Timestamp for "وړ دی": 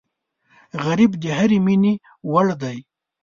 2.31-2.77